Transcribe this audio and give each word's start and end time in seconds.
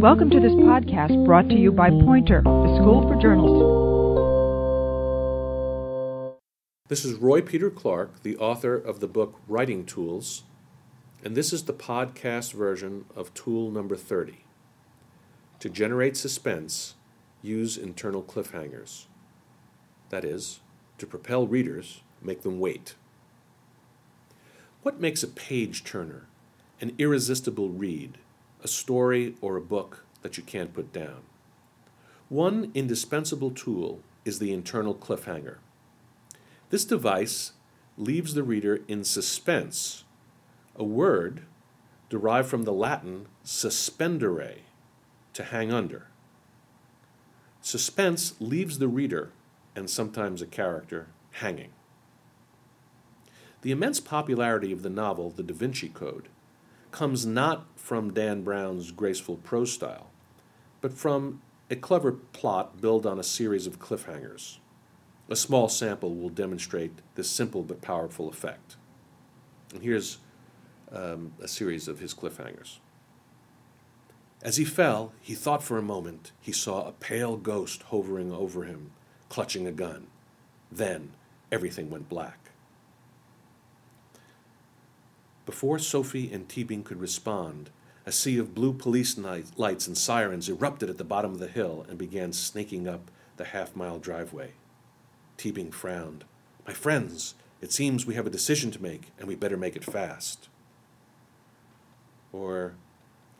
Welcome 0.00 0.28
to 0.28 0.40
this 0.40 0.52
podcast 0.52 1.24
brought 1.24 1.48
to 1.48 1.54
you 1.54 1.72
by 1.72 1.88
Poynter, 1.88 2.42
the 2.42 2.76
School 2.76 3.08
for 3.08 3.16
Journalism. 3.16 3.86
This 6.88 7.02
is 7.02 7.14
Roy 7.14 7.40
Peter 7.40 7.70
Clark, 7.70 8.22
the 8.22 8.36
author 8.36 8.74
of 8.74 9.00
the 9.00 9.08
book 9.08 9.40
Writing 9.48 9.86
Tools, 9.86 10.42
and 11.24 11.34
this 11.34 11.50
is 11.50 11.64
the 11.64 11.72
podcast 11.72 12.52
version 12.52 13.06
of 13.16 13.32
tool 13.32 13.70
number 13.70 13.96
30. 13.96 14.44
To 15.60 15.70
generate 15.70 16.18
suspense, 16.18 16.96
use 17.40 17.78
internal 17.78 18.22
cliffhangers. 18.22 19.06
That 20.10 20.26
is, 20.26 20.60
to 20.98 21.06
propel 21.06 21.46
readers, 21.46 22.02
make 22.20 22.42
them 22.42 22.60
wait. 22.60 22.96
What 24.82 25.00
makes 25.00 25.22
a 25.22 25.28
page 25.28 25.84
turner, 25.84 26.26
an 26.82 26.92
irresistible 26.98 27.70
read, 27.70 28.18
a 28.66 28.68
story 28.68 29.36
or 29.40 29.56
a 29.56 29.60
book 29.60 30.04
that 30.22 30.36
you 30.36 30.42
can't 30.42 30.74
put 30.74 30.92
down? 30.92 31.22
One 32.28 32.72
indispensable 32.74 33.52
tool 33.52 34.00
is 34.24 34.40
the 34.40 34.52
internal 34.52 34.92
cliffhanger. 34.92 35.58
This 36.70 36.84
device 36.84 37.52
leaves 37.96 38.34
the 38.34 38.42
reader 38.42 38.80
in 38.88 39.04
suspense, 39.04 40.02
a 40.74 40.82
word 40.82 41.42
derived 42.10 42.48
from 42.48 42.64
the 42.64 42.72
Latin 42.72 43.28
suspendere, 43.44 44.62
to 45.32 45.44
hang 45.44 45.72
under. 45.72 46.08
Suspense 47.60 48.34
leaves 48.40 48.80
the 48.80 48.88
reader, 48.88 49.30
and 49.76 49.88
sometimes 49.88 50.42
a 50.42 50.46
character, 50.46 51.06
hanging. 51.34 51.70
The 53.62 53.70
immense 53.70 54.00
popularity 54.00 54.72
of 54.72 54.82
the 54.82 54.90
novel 54.90 55.30
The 55.30 55.44
Da 55.44 55.54
Vinci 55.54 55.88
Code 55.88 56.28
comes 56.90 57.26
not 57.26 57.66
from 57.76 58.12
Dan 58.12 58.42
Brown's 58.42 58.90
graceful 58.90 59.36
prose 59.36 59.72
style, 59.72 60.10
but 60.80 60.92
from 60.92 61.42
a 61.70 61.76
clever 61.76 62.12
plot 62.12 62.80
built 62.80 63.06
on 63.06 63.18
a 63.18 63.24
series 63.24 63.66
of 63.66 63.78
cliffhangers. 63.78 64.58
A 65.28 65.36
small 65.36 65.68
sample 65.68 66.14
will 66.14 66.28
demonstrate 66.28 66.92
this 67.16 67.28
simple 67.28 67.62
but 67.62 67.82
powerful 67.82 68.28
effect. 68.28 68.76
And 69.74 69.82
here's 69.82 70.18
um, 70.92 71.32
a 71.40 71.48
series 71.48 71.88
of 71.88 71.98
his 71.98 72.14
cliffhangers. 72.14 72.78
As 74.42 74.58
he 74.58 74.64
fell, 74.64 75.12
he 75.20 75.34
thought 75.34 75.62
for 75.62 75.78
a 75.78 75.82
moment 75.82 76.32
he 76.40 76.52
saw 76.52 76.86
a 76.86 76.92
pale 76.92 77.36
ghost 77.36 77.82
hovering 77.84 78.32
over 78.32 78.64
him, 78.64 78.92
clutching 79.28 79.66
a 79.66 79.72
gun. 79.72 80.06
Then 80.70 81.12
everything 81.50 81.90
went 81.90 82.08
black. 82.08 82.50
Before 85.46 85.78
Sophie 85.78 86.32
and 86.32 86.48
Teabing 86.48 86.84
could 86.84 87.00
respond, 87.00 87.70
a 88.04 88.10
sea 88.10 88.36
of 88.36 88.54
blue 88.54 88.72
police 88.72 89.16
lights 89.16 89.86
and 89.86 89.96
sirens 89.96 90.48
erupted 90.48 90.90
at 90.90 90.98
the 90.98 91.04
bottom 91.04 91.32
of 91.32 91.38
the 91.38 91.46
hill 91.46 91.86
and 91.88 91.96
began 91.96 92.32
snaking 92.32 92.88
up 92.88 93.10
the 93.36 93.44
half 93.44 93.76
mile 93.76 93.98
driveway. 93.98 94.52
Teabing 95.38 95.72
frowned. 95.72 96.24
My 96.66 96.72
friends, 96.72 97.34
it 97.60 97.72
seems 97.72 98.04
we 98.04 98.14
have 98.14 98.26
a 98.26 98.30
decision 98.30 98.72
to 98.72 98.82
make, 98.82 99.12
and 99.18 99.28
we 99.28 99.36
better 99.36 99.56
make 99.56 99.76
it 99.76 99.84
fast. 99.84 100.48
Or 102.32 102.74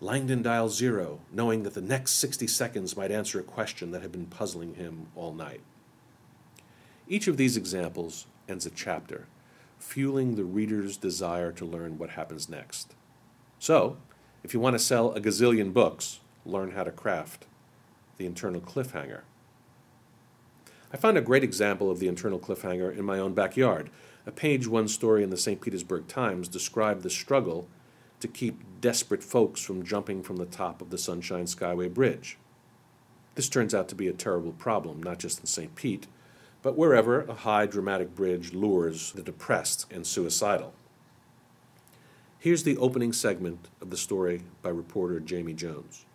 Langdon 0.00 0.42
dials 0.42 0.76
zero, 0.76 1.20
knowing 1.32 1.62
that 1.62 1.74
the 1.74 1.80
next 1.80 2.12
60 2.12 2.48
seconds 2.48 2.96
might 2.96 3.12
answer 3.12 3.38
a 3.38 3.44
question 3.44 3.92
that 3.92 4.02
had 4.02 4.10
been 4.10 4.26
puzzling 4.26 4.74
him 4.74 5.06
all 5.14 5.32
night. 5.32 5.60
Each 7.08 7.28
of 7.28 7.36
these 7.36 7.56
examples 7.56 8.26
ends 8.48 8.66
a 8.66 8.70
chapter, 8.70 9.26
fueling 9.82 10.36
the 10.36 10.44
reader's 10.44 10.96
desire 10.96 11.52
to 11.52 11.64
learn 11.64 11.98
what 11.98 12.10
happens 12.10 12.48
next. 12.48 12.94
So, 13.58 13.98
if 14.42 14.54
you 14.54 14.60
want 14.60 14.74
to 14.74 14.78
sell 14.78 15.12
a 15.12 15.20
gazillion 15.20 15.72
books, 15.72 16.20
learn 16.46 16.70
how 16.70 16.84
to 16.84 16.90
craft 16.90 17.46
the 18.16 18.24
internal 18.24 18.60
cliffhanger. 18.60 19.22
I 20.92 20.96
found 20.96 21.18
a 21.18 21.22
great 21.22 21.44
example 21.44 21.90
of 21.90 21.98
the 21.98 22.08
internal 22.08 22.38
cliffhanger 22.38 22.96
in 22.96 23.04
my 23.04 23.18
own 23.18 23.34
backyard. 23.34 23.90
A 24.24 24.30
page 24.30 24.66
one 24.66 24.88
story 24.88 25.22
in 25.22 25.30
the 25.30 25.36
St. 25.36 25.60
Petersburg 25.60 26.06
Times 26.06 26.48
described 26.48 27.02
the 27.02 27.10
struggle 27.10 27.66
to 28.20 28.28
keep 28.28 28.62
desperate 28.80 29.24
folks 29.24 29.60
from 29.60 29.84
jumping 29.84 30.22
from 30.22 30.36
the 30.36 30.46
top 30.46 30.80
of 30.80 30.90
the 30.90 30.98
Sunshine 30.98 31.46
Skyway 31.46 31.92
Bridge. 31.92 32.38
This 33.34 33.48
turns 33.48 33.74
out 33.74 33.88
to 33.88 33.94
be 33.94 34.06
a 34.06 34.12
terrible 34.12 34.52
problem, 34.52 35.02
not 35.02 35.18
just 35.18 35.40
in 35.40 35.46
St. 35.46 35.74
Pete, 35.74 36.06
but 36.62 36.76
wherever 36.76 37.22
a 37.22 37.34
high 37.34 37.66
dramatic 37.66 38.14
bridge 38.14 38.54
lures 38.54 39.12
the 39.12 39.22
depressed 39.22 39.86
and 39.90 40.06
suicidal. 40.06 40.72
Here's 42.38 42.62
the 42.62 42.78
opening 42.78 43.12
segment 43.12 43.68
of 43.80 43.90
the 43.90 43.96
story 43.96 44.42
by 44.62 44.70
reporter 44.70 45.20
Jamie 45.20 45.54
Jones. 45.54 46.06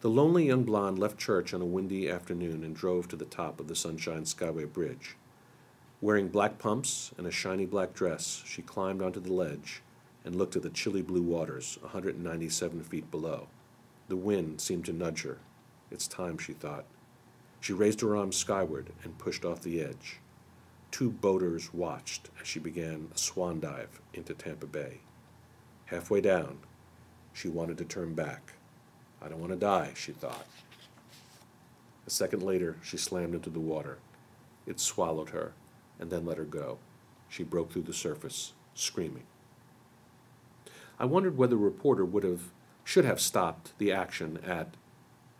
The 0.00 0.10
lonely 0.10 0.46
young 0.46 0.64
blonde 0.64 0.98
left 0.98 1.16
church 1.18 1.54
on 1.54 1.62
a 1.62 1.66
windy 1.66 2.10
afternoon 2.10 2.64
and 2.64 2.74
drove 2.74 3.08
to 3.08 3.16
the 3.16 3.24
top 3.24 3.60
of 3.60 3.68
the 3.68 3.76
Sunshine 3.76 4.24
Skyway 4.24 4.70
Bridge. 4.70 5.16
Wearing 6.00 6.26
black 6.26 6.58
pumps 6.58 7.12
and 7.16 7.26
a 7.26 7.30
shiny 7.30 7.64
black 7.64 7.94
dress, 7.94 8.42
she 8.44 8.62
climbed 8.62 9.00
onto 9.00 9.20
the 9.20 9.32
ledge 9.32 9.80
and 10.24 10.34
looked 10.34 10.56
at 10.56 10.62
the 10.62 10.70
chilly 10.70 11.02
blue 11.02 11.22
waters, 11.22 11.78
197 11.82 12.82
feet 12.82 13.10
below. 13.10 13.46
The 14.08 14.16
wind 14.16 14.60
seemed 14.60 14.84
to 14.86 14.92
nudge 14.92 15.22
her. 15.22 15.38
It's 15.90 16.08
time, 16.08 16.38
she 16.38 16.52
thought. 16.52 16.84
She 17.62 17.72
raised 17.72 18.00
her 18.00 18.16
arms 18.16 18.36
skyward 18.36 18.90
and 19.04 19.18
pushed 19.18 19.44
off 19.44 19.62
the 19.62 19.80
edge. 19.80 20.18
Two 20.90 21.10
boaters 21.10 21.72
watched 21.72 22.28
as 22.40 22.48
she 22.48 22.58
began 22.58 23.08
a 23.14 23.18
swan 23.18 23.60
dive 23.60 24.00
into 24.12 24.34
Tampa 24.34 24.66
Bay. 24.66 24.98
Halfway 25.84 26.20
down, 26.20 26.58
she 27.32 27.46
wanted 27.46 27.78
to 27.78 27.84
turn 27.84 28.14
back. 28.14 28.54
I 29.22 29.28
don't 29.28 29.38
want 29.38 29.52
to 29.52 29.58
die, 29.58 29.92
she 29.94 30.10
thought. 30.10 30.48
A 32.04 32.10
second 32.10 32.42
later, 32.42 32.78
she 32.82 32.96
slammed 32.96 33.36
into 33.36 33.48
the 33.48 33.60
water. 33.60 33.98
It 34.66 34.80
swallowed 34.80 35.30
her 35.30 35.52
and 36.00 36.10
then 36.10 36.26
let 36.26 36.38
her 36.38 36.44
go. 36.44 36.78
She 37.28 37.44
broke 37.44 37.70
through 37.70 37.82
the 37.82 37.92
surface, 37.92 38.54
screaming. 38.74 39.22
I 40.98 41.04
wondered 41.04 41.36
whether 41.36 41.50
the 41.50 41.58
reporter 41.58 42.04
would 42.04 42.24
have, 42.24 42.50
should 42.82 43.04
have 43.04 43.20
stopped 43.20 43.78
the 43.78 43.92
action 43.92 44.40
at 44.44 44.74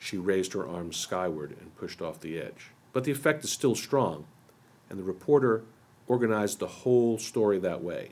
she 0.03 0.19
raised 0.19 0.53
her 0.53 0.67
arms 0.67 0.97
skyward 0.97 1.57
and 1.61 1.77
pushed 1.77 2.03
off 2.03 2.19
the 2.19 2.37
edge. 2.37 2.73
But 2.93 3.05
the 3.05 3.13
effect 3.13 3.45
is 3.45 3.53
still 3.53 3.77
strong, 3.77 4.27
and 4.91 4.99
the 4.99 5.05
reporter 5.05 5.63
organized 6.09 6.59
the 6.59 6.67
whole 6.67 7.19
story 7.19 7.61
that 7.61 7.85
way. 7.85 8.11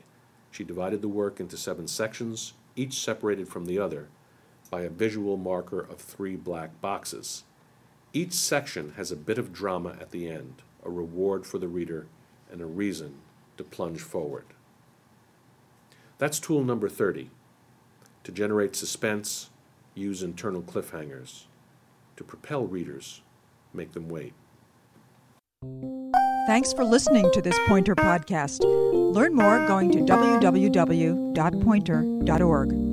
She 0.51 0.63
divided 0.63 1.01
the 1.01 1.09
work 1.09 1.41
into 1.41 1.57
seven 1.57 1.89
sections, 1.89 2.53
each 2.77 2.93
separated 2.93 3.49
from 3.49 3.65
the 3.65 3.77
other, 3.77 4.07
by 4.69 4.83
a 4.83 4.89
visual 4.89 5.35
marker 5.35 5.81
of 5.81 5.97
three 5.97 6.37
black 6.37 6.79
boxes. 6.79 7.43
Each 8.13 8.31
section 8.31 8.93
has 8.95 9.11
a 9.11 9.17
bit 9.17 9.37
of 9.37 9.51
drama 9.51 9.97
at 9.99 10.11
the 10.11 10.29
end, 10.29 10.61
a 10.85 10.89
reward 10.89 11.45
for 11.45 11.57
the 11.57 11.67
reader, 11.67 12.07
and 12.49 12.61
a 12.61 12.65
reason 12.65 13.15
to 13.57 13.65
plunge 13.65 13.99
forward. 13.99 14.45
That's 16.19 16.39
tool 16.39 16.63
number 16.63 16.87
30. 16.87 17.31
To 18.23 18.31
generate 18.31 18.77
suspense, 18.77 19.49
use 19.93 20.23
internal 20.23 20.61
cliffhangers. 20.61 21.47
To 22.21 22.27
propel 22.27 22.67
readers, 22.67 23.23
make 23.73 23.93
them 23.93 24.07
wait. 24.07 24.33
Thanks 26.45 26.71
for 26.71 26.85
listening 26.85 27.31
to 27.31 27.41
this 27.41 27.57
Poynter 27.67 27.95
podcast. 27.95 28.59
Learn 28.93 29.33
more 29.33 29.65
going 29.65 29.91
to 29.91 30.01
www.poynter.org. 30.01 32.90